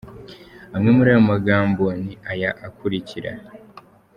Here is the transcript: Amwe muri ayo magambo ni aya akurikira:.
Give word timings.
Amwe 0.75 0.89
muri 0.97 1.09
ayo 1.13 1.21
magambo 1.31 1.83
ni 2.03 2.13
aya 2.31 2.51
akurikira:. 2.67 3.31